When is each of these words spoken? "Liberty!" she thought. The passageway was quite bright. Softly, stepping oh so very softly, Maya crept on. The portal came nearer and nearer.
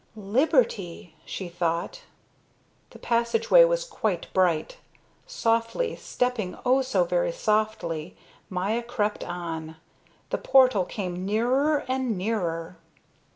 "Liberty!" 0.15 1.15
she 1.25 1.47
thought. 1.47 2.01
The 2.89 2.97
passageway 2.97 3.65
was 3.65 3.83
quite 3.83 4.33
bright. 4.33 4.77
Softly, 5.27 5.95
stepping 5.95 6.57
oh 6.65 6.81
so 6.81 7.03
very 7.03 7.31
softly, 7.31 8.17
Maya 8.49 8.81
crept 8.81 9.23
on. 9.23 9.75
The 10.31 10.39
portal 10.39 10.85
came 10.85 11.23
nearer 11.23 11.85
and 11.87 12.17
nearer. 12.17 12.77